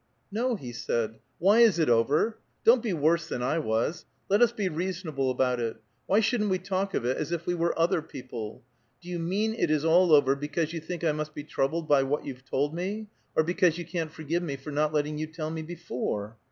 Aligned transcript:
"No," 0.31 0.55
he 0.55 0.71
said, 0.73 1.19
"why 1.37 1.59
is 1.59 1.77
it 1.77 1.87
over? 1.87 2.39
Don't 2.63 2.81
be 2.81 2.91
worse 2.91 3.27
than 3.29 3.43
I 3.43 3.59
was. 3.59 4.07
Let 4.29 4.41
us 4.41 4.51
be 4.51 4.67
reasonable 4.67 5.29
about 5.29 5.59
it! 5.59 5.77
Why 6.07 6.21
shouldn't 6.21 6.49
we 6.49 6.57
talk 6.57 6.95
of 6.95 7.05
it 7.05 7.17
as 7.17 7.31
if 7.31 7.45
we 7.45 7.53
were 7.53 7.77
other 7.77 8.01
people? 8.01 8.63
Do 8.99 9.09
you 9.09 9.19
mean 9.19 9.53
it 9.53 9.69
is 9.69 9.85
all 9.85 10.11
over 10.11 10.35
because 10.35 10.73
you 10.73 10.79
think 10.79 11.03
I 11.03 11.11
must 11.11 11.35
be 11.35 11.43
troubled 11.43 11.87
by 11.87 12.01
what 12.01 12.25
you've 12.25 12.49
told 12.49 12.73
me, 12.73 13.09
or 13.35 13.43
because 13.43 13.77
you 13.77 13.85
can't 13.85 14.11
forgive 14.11 14.41
me 14.41 14.55
for 14.55 14.71
not 14.71 14.91
letting 14.91 15.19
you 15.19 15.27
tell 15.27 15.51
me 15.51 15.61
before?" 15.61 16.35